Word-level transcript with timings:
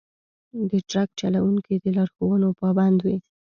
د 0.69 0.71
ټرک 0.89 1.09
چلونکي 1.19 1.75
د 1.83 1.85
لارښوونو 1.97 2.47
پابند 2.59 2.97
وي. 3.05 3.17